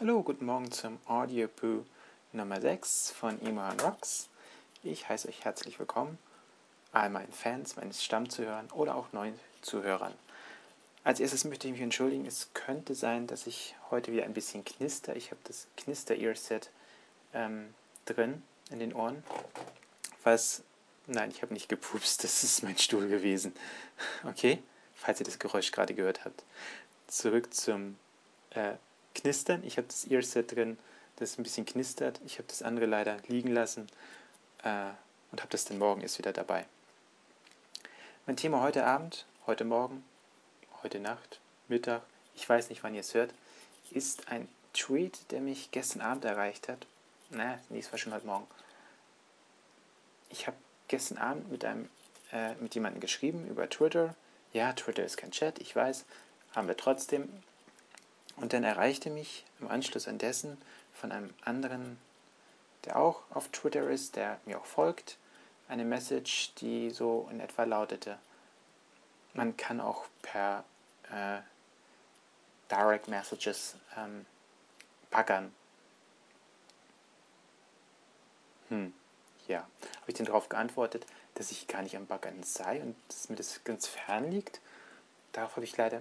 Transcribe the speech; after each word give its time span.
Hallo, 0.00 0.24
guten 0.24 0.46
Morgen 0.46 0.72
zum 0.72 0.98
Audioboo 1.06 1.86
Nummer 2.32 2.60
6 2.60 3.12
von 3.12 3.40
Iman 3.42 3.78
Rocks. 3.78 4.28
Ich 4.82 5.08
heiße 5.08 5.28
euch 5.28 5.44
herzlich 5.44 5.78
willkommen, 5.78 6.18
all 6.90 7.10
meinen 7.10 7.32
Fans, 7.32 7.76
meines 7.76 8.02
Stammzuhörern 8.02 8.72
oder 8.72 8.96
auch 8.96 9.12
neuen 9.12 9.38
Zuhörern. 9.62 10.12
Als 11.04 11.20
erstes 11.20 11.44
möchte 11.44 11.68
ich 11.68 11.74
mich 11.74 11.80
entschuldigen, 11.80 12.26
es 12.26 12.48
könnte 12.54 12.96
sein, 12.96 13.28
dass 13.28 13.46
ich 13.46 13.76
heute 13.92 14.10
wieder 14.10 14.24
ein 14.24 14.34
bisschen 14.34 14.64
knister. 14.64 15.14
Ich 15.14 15.30
habe 15.30 15.40
das 15.44 15.68
Knister-Earset 15.76 16.70
ähm, 17.32 17.72
drin 18.04 18.42
in 18.70 18.80
den 18.80 18.94
Ohren, 18.94 19.22
was, 20.24 20.64
nein, 21.06 21.30
ich 21.30 21.42
habe 21.42 21.54
nicht 21.54 21.68
gepupst, 21.68 22.24
das 22.24 22.42
ist 22.42 22.64
mein 22.64 22.78
Stuhl 22.78 23.06
gewesen. 23.06 23.54
Okay, 24.24 24.60
falls 24.96 25.20
ihr 25.20 25.26
das 25.26 25.38
Geräusch 25.38 25.70
gerade 25.70 25.94
gehört 25.94 26.24
habt. 26.24 26.42
Zurück 27.06 27.54
zum 27.54 27.96
äh, 28.50 28.74
Knistern. 29.14 29.62
Ich 29.64 29.76
habe 29.76 29.86
das 29.86 30.06
Earset 30.10 30.54
drin, 30.54 30.78
das 31.16 31.38
ein 31.38 31.42
bisschen 31.42 31.66
knistert. 31.66 32.20
Ich 32.26 32.38
habe 32.38 32.48
das 32.48 32.62
andere 32.62 32.86
leider 32.86 33.16
liegen 33.28 33.52
lassen 33.52 33.86
äh, 34.62 34.90
und 35.30 35.40
habe 35.40 35.50
das 35.50 35.64
dann 35.64 35.78
morgen 35.78 36.00
erst 36.00 36.18
wieder 36.18 36.32
dabei. 36.32 36.66
Mein 38.26 38.36
Thema 38.36 38.62
heute 38.62 38.84
Abend, 38.84 39.26
heute 39.46 39.64
Morgen, 39.64 40.04
heute 40.82 40.98
Nacht, 40.98 41.40
Mittag, 41.68 42.02
ich 42.34 42.48
weiß 42.48 42.70
nicht, 42.70 42.82
wann 42.82 42.94
ihr 42.94 43.00
es 43.00 43.14
hört, 43.14 43.32
ist 43.90 44.28
ein 44.28 44.48
Tweet, 44.72 45.30
der 45.30 45.40
mich 45.40 45.70
gestern 45.70 46.00
Abend 46.00 46.24
erreicht 46.24 46.68
hat. 46.68 46.86
Na, 47.30 47.58
nee, 47.68 47.78
es 47.78 47.92
war 47.92 47.98
schon 47.98 48.12
heute 48.12 48.26
Morgen. 48.26 48.46
Ich 50.30 50.46
habe 50.46 50.56
gestern 50.88 51.18
Abend 51.18 51.50
mit 51.50 51.64
einem 51.64 51.88
äh, 52.32 52.54
mit 52.56 52.74
jemandem 52.74 53.00
geschrieben 53.00 53.46
über 53.48 53.68
Twitter. 53.70 54.14
Ja, 54.52 54.72
Twitter 54.72 55.04
ist 55.04 55.16
kein 55.16 55.30
Chat, 55.30 55.58
ich 55.60 55.74
weiß, 55.74 56.04
haben 56.54 56.68
wir 56.68 56.76
trotzdem. 56.76 57.28
Und 58.36 58.52
dann 58.52 58.64
erreichte 58.64 59.10
mich 59.10 59.44
im 59.60 59.68
Anschluss 59.68 60.08
an 60.08 60.18
dessen 60.18 60.58
von 60.92 61.12
einem 61.12 61.32
anderen, 61.44 61.98
der 62.84 62.96
auch 62.96 63.22
auf 63.30 63.48
Twitter 63.48 63.88
ist, 63.88 64.16
der 64.16 64.40
mir 64.44 64.58
auch 64.58 64.66
folgt, 64.66 65.18
eine 65.68 65.84
Message, 65.84 66.54
die 66.54 66.90
so 66.90 67.28
in 67.30 67.40
etwa 67.40 67.64
lautete, 67.64 68.18
man 69.32 69.56
kann 69.56 69.80
auch 69.80 70.04
per 70.22 70.64
äh, 71.10 71.40
Direct 72.70 73.08
Messages 73.08 73.76
ähm, 73.96 74.26
baggern. 75.10 75.54
Hm, 78.68 78.94
ja. 79.48 79.58
Habe 79.58 80.10
ich 80.10 80.14
dann 80.14 80.26
darauf 80.26 80.48
geantwortet, 80.48 81.06
dass 81.34 81.50
ich 81.50 81.66
gar 81.66 81.82
nicht 81.82 81.96
am 81.96 82.06
Baggern 82.06 82.42
sei 82.42 82.80
und 82.80 82.96
dass 83.08 83.28
mir 83.28 83.36
das 83.36 83.62
ganz 83.64 83.86
fern 83.86 84.30
liegt. 84.30 84.60
Darauf 85.32 85.56
habe 85.56 85.64
ich 85.64 85.76
leider 85.76 86.00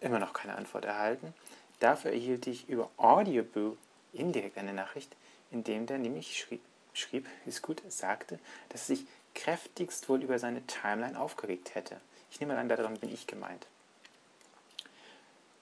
immer 0.00 0.18
noch 0.18 0.32
keine 0.32 0.56
Antwort 0.56 0.84
erhalten. 0.84 1.34
Dafür 1.80 2.12
erhielt 2.12 2.46
ich 2.46 2.68
über 2.68 2.90
Audioboo 2.96 3.76
indirekt 4.12 4.58
eine 4.58 4.72
Nachricht, 4.72 5.14
in 5.50 5.62
dem 5.62 5.86
der 5.86 5.98
nämlich 5.98 6.38
schrieb, 6.38 6.62
schrieb, 6.92 7.26
ist 7.44 7.62
gut, 7.62 7.82
sagte, 7.88 8.38
dass 8.70 8.88
er 8.88 8.96
sich 8.96 9.06
kräftigst 9.34 10.08
wohl 10.08 10.22
über 10.22 10.38
seine 10.38 10.66
Timeline 10.66 11.18
aufgeregt 11.20 11.74
hätte. 11.74 12.00
Ich 12.30 12.40
nehme 12.40 12.56
an, 12.56 12.68
daran 12.68 12.98
bin 12.98 13.12
ich 13.12 13.26
gemeint. 13.26 13.66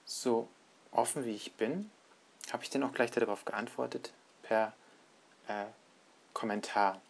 So 0.05 0.47
offen 0.91 1.25
wie 1.25 1.35
ich 1.35 1.53
bin, 1.53 1.91
habe 2.51 2.63
ich 2.63 2.69
dann 2.69 2.83
auch 2.83 2.93
gleich 2.93 3.11
darauf 3.11 3.43
geantwortet 3.43 4.11
per 4.43 4.73
äh, 5.47 5.65
Kommentar. 6.33 7.01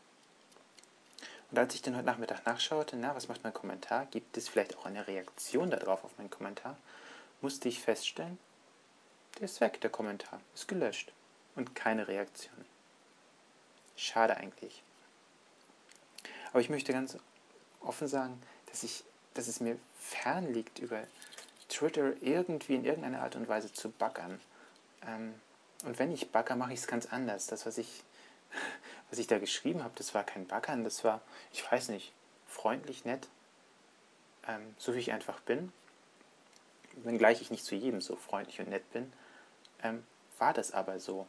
Und 1.51 1.59
als 1.59 1.75
ich 1.75 1.81
dann 1.81 1.95
heute 1.95 2.05
Nachmittag 2.05 2.45
nachschaute, 2.45 2.95
na, 2.95 3.15
was 3.15 3.27
macht 3.27 3.43
mein 3.43 3.53
Kommentar? 3.53 4.07
Gibt 4.07 4.35
es 4.37 4.49
vielleicht 4.49 4.77
auch 4.77 4.85
eine 4.85 5.07
Reaktion 5.07 5.69
darauf 5.69 6.03
auf 6.03 6.17
meinen 6.17 6.29
Kommentar? 6.29 6.77
Musste 7.41 7.69
ich 7.69 7.79
feststellen, 7.79 8.39
der 9.37 9.45
ist 9.45 9.61
weg, 9.61 9.81
der 9.81 9.89
Kommentar. 9.89 10.39
Ist 10.53 10.67
gelöscht. 10.67 11.11
Und 11.55 11.75
keine 11.75 12.07
Reaktion. 12.07 12.65
Schade 13.95 14.37
eigentlich. 14.37 14.83
Aber 16.51 16.61
ich 16.61 16.69
möchte 16.69 16.93
ganz 16.93 17.17
offen 17.81 18.07
sagen, 18.07 18.41
dass, 18.67 18.83
ich, 18.83 19.03
dass 19.33 19.47
es 19.47 19.59
mir 19.59 19.77
fern 19.99 20.53
liegt, 20.53 20.79
über 20.79 21.03
Twitter 21.69 22.13
irgendwie 22.21 22.75
in 22.75 22.85
irgendeiner 22.85 23.21
Art 23.21 23.35
und 23.35 23.47
Weise 23.47 23.71
zu 23.71 23.89
baggern. 23.89 24.39
Ähm, 25.05 25.33
und 25.83 25.99
wenn 25.99 26.11
ich 26.11 26.31
bagger, 26.31 26.55
mache 26.55 26.73
ich 26.73 26.79
es 26.79 26.87
ganz 26.87 27.05
anders. 27.07 27.47
Das, 27.47 27.65
was 27.65 27.77
ich, 27.77 28.03
was 29.09 29.19
ich 29.19 29.27
da 29.27 29.39
geschrieben 29.39 29.83
habe, 29.83 29.93
das 29.95 30.13
war 30.13 30.23
kein 30.23 30.47
Baggern, 30.47 30.83
das 30.83 31.03
war, 31.03 31.21
ich 31.51 31.69
weiß 31.69 31.89
nicht, 31.89 32.13
freundlich, 32.47 33.05
nett, 33.05 33.27
ähm, 34.47 34.75
so 34.77 34.93
wie 34.95 34.99
ich 34.99 35.11
einfach 35.11 35.41
bin. 35.41 35.71
Wenngleich 37.03 37.41
ich 37.41 37.51
nicht 37.51 37.65
zu 37.65 37.75
jedem 37.75 37.99
so 37.99 38.15
freundlich 38.15 38.59
und 38.61 38.69
nett 38.69 38.89
bin 38.93 39.11
ähm, 39.83 40.05
war 40.37 40.53
das 40.53 40.71
aber 40.73 40.99
so. 40.99 41.27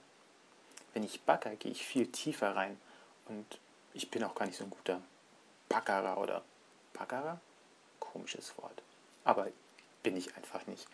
Wenn 0.95 1.03
ich 1.03 1.23
backe, 1.23 1.57
gehe 1.57 1.73
ich 1.73 1.85
viel 1.85 2.11
tiefer 2.11 2.57
rein 2.57 2.81
und 3.27 3.61
ich 3.93 4.11
bin 4.11 4.25
auch 4.25 4.35
gar 4.35 4.47
nicht 4.47 4.57
so 4.57 4.65
ein 4.65 4.71
guter 4.71 5.01
Backerer 5.69 6.19
oder 6.19 6.43
Backerer. 6.93 7.41
Komisches 8.01 8.57
Wort. 8.59 8.83
Aber 9.25 9.49
bin 10.03 10.17
ich 10.17 10.37
einfach 10.37 10.67
nicht. 10.67 10.87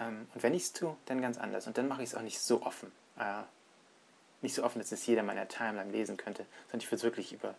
Ähm, 0.00 0.28
und 0.34 0.42
wenn 0.42 0.54
ich 0.54 0.64
es 0.64 0.72
tue, 0.72 0.96
dann 1.06 1.22
ganz 1.22 1.38
anders. 1.38 1.66
Und 1.66 1.78
dann 1.78 1.88
mache 1.88 2.02
ich 2.02 2.10
es 2.10 2.14
auch 2.14 2.22
nicht 2.22 2.40
so 2.40 2.62
offen. 2.62 2.92
Äh, 3.18 3.42
nicht 4.42 4.54
so 4.54 4.62
offen, 4.62 4.78
dass 4.78 4.92
es 4.92 5.06
jeder 5.06 5.22
meiner 5.22 5.48
Timeline 5.48 5.90
lesen 5.90 6.16
könnte, 6.16 6.46
sondern 6.66 6.80
ich 6.80 6.86
würde 6.86 6.96
es 6.96 7.02
wirklich 7.02 7.32
über 7.32 7.54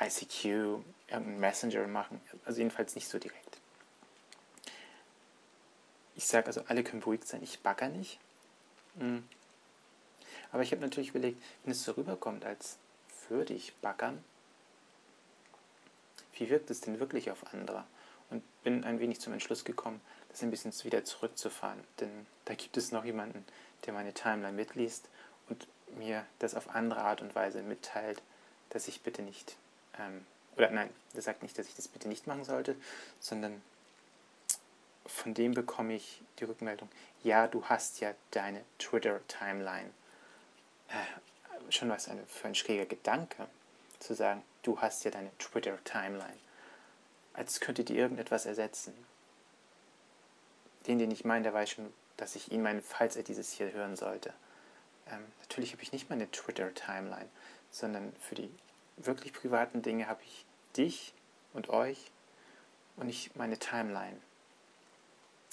ICQ, 0.00 0.44
irgendeinen 0.44 1.40
Messenger 1.40 1.86
machen. 1.86 2.20
Also 2.44 2.58
jedenfalls 2.58 2.94
nicht 2.94 3.08
so 3.08 3.18
direkt. 3.18 3.58
Ich 6.14 6.26
sage 6.26 6.46
also, 6.46 6.62
alle 6.68 6.82
können 6.82 7.00
beruhigt 7.00 7.26
sein, 7.26 7.42
ich 7.42 7.60
backe 7.60 7.88
nicht. 7.88 8.18
Mhm. 8.96 9.24
Aber 10.52 10.62
ich 10.62 10.72
habe 10.72 10.82
natürlich 10.82 11.10
überlegt, 11.10 11.42
wenn 11.64 11.72
es 11.72 11.84
so 11.84 11.92
rüberkommt, 11.92 12.44
als 12.44 12.78
würde 13.28 13.54
ich 13.54 13.74
backern, 13.76 14.22
wie 16.34 16.50
wirkt 16.50 16.70
es 16.70 16.80
denn 16.80 17.00
wirklich 17.00 17.30
auf 17.30 17.52
andere? 17.52 17.84
Und 18.30 18.42
bin 18.62 18.84
ein 18.84 19.00
wenig 19.00 19.20
zum 19.20 19.32
Entschluss 19.32 19.64
gekommen, 19.64 20.00
das 20.28 20.42
ein 20.42 20.50
bisschen 20.50 20.72
wieder 20.84 21.04
zurückzufahren. 21.04 21.82
Denn 22.00 22.26
da 22.44 22.54
gibt 22.54 22.76
es 22.76 22.92
noch 22.92 23.04
jemanden, 23.04 23.44
der 23.84 23.92
meine 23.92 24.12
Timeline 24.12 24.56
mitliest 24.56 25.08
und 25.48 25.66
mir 25.96 26.26
das 26.38 26.54
auf 26.54 26.74
andere 26.74 27.02
Art 27.02 27.22
und 27.22 27.34
Weise 27.34 27.62
mitteilt, 27.62 28.22
dass 28.70 28.88
ich 28.88 29.02
bitte 29.02 29.22
nicht, 29.22 29.56
ähm, 29.98 30.26
oder 30.56 30.70
nein, 30.70 30.90
der 31.14 31.22
sagt 31.22 31.42
nicht, 31.42 31.58
dass 31.58 31.68
ich 31.68 31.74
das 31.74 31.88
bitte 31.88 32.08
nicht 32.08 32.26
machen 32.26 32.44
sollte, 32.44 32.76
sondern 33.20 33.62
von 35.26 35.34
dem 35.34 35.54
bekomme 35.54 35.96
ich 35.96 36.22
die 36.38 36.44
Rückmeldung, 36.44 36.88
ja, 37.24 37.48
du 37.48 37.64
hast 37.64 37.98
ja 37.98 38.14
deine 38.30 38.62
Twitter-Timeline. 38.78 39.90
Äh, 40.86 41.72
schon 41.72 41.88
was 41.88 42.08
eine, 42.08 42.24
für 42.26 42.46
ein 42.46 42.54
schräger 42.54 42.86
Gedanke, 42.86 43.48
zu 43.98 44.14
sagen, 44.14 44.44
du 44.62 44.80
hast 44.80 45.02
ja 45.02 45.10
deine 45.10 45.36
Twitter-Timeline. 45.38 46.38
Als 47.32 47.58
könnte 47.58 47.82
die 47.82 47.98
irgendetwas 47.98 48.46
ersetzen. 48.46 48.94
Den, 50.86 51.00
den 51.00 51.10
ich 51.10 51.24
meine, 51.24 51.42
der 51.42 51.54
weiß 51.54 51.70
schon, 51.70 51.92
dass 52.16 52.36
ich 52.36 52.52
ihn 52.52 52.62
meine, 52.62 52.80
falls 52.80 53.16
er 53.16 53.24
dieses 53.24 53.50
hier 53.50 53.72
hören 53.72 53.96
sollte. 53.96 54.32
Ähm, 55.10 55.24
natürlich 55.40 55.72
habe 55.72 55.82
ich 55.82 55.90
nicht 55.90 56.08
meine 56.08 56.30
Twitter-Timeline, 56.30 57.28
sondern 57.72 58.12
für 58.20 58.36
die 58.36 58.48
wirklich 58.96 59.32
privaten 59.32 59.82
Dinge 59.82 60.06
habe 60.06 60.22
ich 60.24 60.46
dich 60.76 61.14
und 61.52 61.68
euch 61.68 62.12
und 62.94 63.06
nicht 63.06 63.34
meine 63.34 63.58
Timeline. 63.58 64.20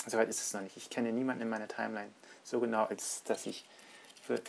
Soweit 0.05 0.29
ist 0.29 0.41
es 0.41 0.53
noch 0.53 0.61
nicht. 0.61 0.75
Ich 0.77 0.89
kenne 0.89 1.11
niemanden 1.11 1.43
in 1.43 1.49
meiner 1.49 1.67
Timeline 1.67 2.11
so 2.43 2.59
genau, 2.59 2.85
als 2.85 3.23
dass 3.23 3.45
ich 3.45 3.65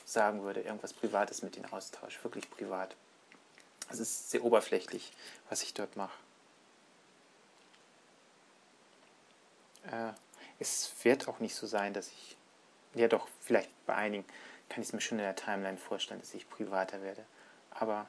sagen 0.05 0.43
würde, 0.43 0.61
irgendwas 0.61 0.93
Privates 0.93 1.43
mit 1.43 1.57
ihnen 1.57 1.71
austausche. 1.73 2.23
Wirklich 2.23 2.49
privat. 2.51 2.95
Es 3.91 3.99
ist 3.99 4.31
sehr 4.31 4.45
oberflächlich, 4.45 5.13
was 5.49 5.63
ich 5.63 5.75
dort 5.75 5.97
mache. 5.97 6.17
Äh, 9.91 10.13
es 10.59 10.93
wird 11.03 11.29
auch 11.29 11.41
nicht 11.41 11.55
so 11.55 11.67
sein, 11.67 11.93
dass 11.93 12.09
ich, 12.09 12.37
ja 12.95 13.09
doch, 13.09 13.29
vielleicht 13.41 13.71
bei 13.87 13.95
einigen 13.95 14.25
kann 14.69 14.81
ich 14.81 14.89
es 14.89 14.93
mir 14.93 15.01
schon 15.01 15.19
in 15.19 15.25
der 15.25 15.37
Timeline 15.37 15.77
vorstellen, 15.77 16.21
dass 16.21 16.35
ich 16.35 16.49
privater 16.49 17.03
werde. 17.03 17.25
Aber 17.71 18.07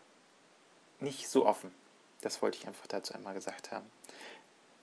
nicht 1.00 1.28
so 1.28 1.46
offen. 1.46 1.74
Das 2.22 2.42
wollte 2.42 2.58
ich 2.58 2.68
einfach 2.68 2.88
dazu 2.88 3.14
einmal 3.14 3.34
gesagt 3.34 3.72
haben. 3.72 3.92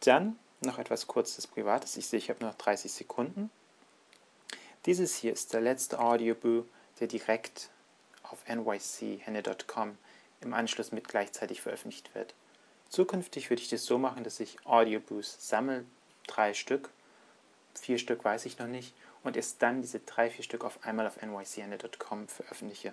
Dann 0.01 0.39
noch 0.67 0.79
etwas 0.79 1.07
kurzes 1.07 1.47
Privates. 1.47 1.97
Ich 1.97 2.07
sehe, 2.07 2.19
ich 2.19 2.31
habe 2.31 2.41
nur 2.41 2.51
noch 2.51 2.59
30 2.59 2.93
Sekunden. 2.93 3.51
Dieses 4.87 5.17
hier 5.17 5.33
ist 5.33 5.53
der 5.53 5.61
letzte 5.61 6.01
Audioboo, 6.01 6.65
der 7.01 7.07
direkt 7.07 7.71
auf 8.23 8.39
nychenne.com 8.49 9.97
im 10.41 10.55
Anschluss 10.55 10.93
mit 10.93 11.07
gleichzeitig 11.09 11.61
veröffentlicht 11.61 12.15
wird. 12.15 12.35
Zukünftig 12.89 13.49
würde 13.49 13.63
ich 13.63 13.69
das 13.69 13.85
so 13.85 13.99
machen, 13.99 14.25
dass 14.25 14.41
ich 14.41 14.67
Audioboos 14.67 15.37
sammle, 15.39 15.85
drei 16.27 16.53
Stück, 16.53 16.91
vier 17.75 17.99
Stück 17.99 18.25
weiß 18.25 18.45
ich 18.47 18.59
noch 18.59 18.67
nicht, 18.67 18.95
und 19.23 19.37
erst 19.37 19.63
dann 19.63 19.83
diese 19.83 20.01
drei, 20.01 20.31
vier 20.31 20.45
Stück 20.45 20.65
auf 20.65 20.85
einmal 20.85 21.07
auf 21.07 21.23
nychenne.com 21.23 22.29
veröffentliche. 22.29 22.93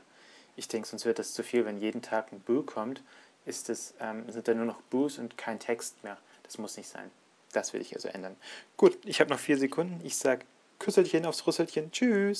Ich 0.55 0.67
denke, 0.67 0.87
sonst 0.87 1.05
wird 1.05 1.19
das 1.19 1.33
zu 1.33 1.43
viel, 1.43 1.65
wenn 1.65 1.79
jeden 1.79 2.01
Tag 2.01 2.31
ein 2.31 2.39
Boo 2.41 2.63
kommt, 2.63 3.01
ist 3.45 3.69
es, 3.69 3.93
ähm, 3.99 4.29
sind 4.31 4.47
da 4.47 4.53
nur 4.53 4.65
noch 4.65 4.81
Boos 4.83 5.17
und 5.17 5.37
kein 5.37 5.59
Text 5.59 6.03
mehr. 6.03 6.17
Das 6.43 6.57
muss 6.57 6.77
nicht 6.77 6.89
sein. 6.89 7.09
Das 7.51 7.73
will 7.73 7.81
ich 7.81 7.95
also 7.95 8.07
ändern. 8.07 8.35
Gut, 8.77 8.97
ich 9.05 9.19
habe 9.19 9.29
noch 9.29 9.39
vier 9.39 9.57
Sekunden. 9.57 9.99
Ich 10.03 10.17
sage 10.17 10.45
Küsselchen 10.77 11.25
aufs 11.25 11.45
Rüsselchen. 11.45 11.91
Tschüss. 11.91 12.27